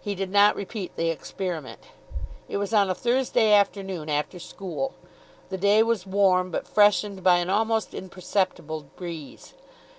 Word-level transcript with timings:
He 0.00 0.14
did 0.14 0.30
not 0.30 0.56
repeat 0.56 0.96
the 0.96 1.10
experiment. 1.10 1.80
It 2.48 2.56
was 2.56 2.72
on 2.72 2.88
a 2.88 2.94
Thursday 2.94 3.52
afternoon, 3.52 4.08
after 4.08 4.38
school. 4.38 4.94
The 5.50 5.58
day 5.58 5.82
was 5.82 6.06
warm, 6.06 6.50
but 6.50 6.66
freshened 6.66 7.22
by 7.22 7.40
an 7.40 7.50
almost 7.50 7.92
imperceptible 7.92 8.86
breeze. 8.96 9.52